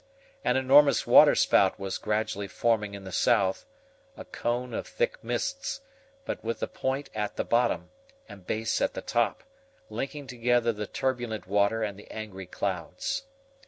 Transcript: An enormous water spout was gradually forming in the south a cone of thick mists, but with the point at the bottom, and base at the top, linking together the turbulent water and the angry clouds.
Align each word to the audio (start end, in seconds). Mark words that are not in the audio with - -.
An 0.43 0.57
enormous 0.57 1.05
water 1.05 1.35
spout 1.35 1.79
was 1.79 1.99
gradually 1.99 2.47
forming 2.47 2.95
in 2.95 3.03
the 3.03 3.11
south 3.11 3.67
a 4.17 4.25
cone 4.25 4.73
of 4.73 4.87
thick 4.87 5.23
mists, 5.23 5.81
but 6.25 6.43
with 6.43 6.59
the 6.59 6.67
point 6.67 7.11
at 7.13 7.35
the 7.35 7.43
bottom, 7.43 7.91
and 8.27 8.47
base 8.47 8.81
at 8.81 8.95
the 8.95 9.03
top, 9.03 9.43
linking 9.91 10.25
together 10.25 10.73
the 10.73 10.87
turbulent 10.87 11.45
water 11.45 11.83
and 11.83 11.99
the 11.99 12.09
angry 12.09 12.47
clouds. 12.47 13.27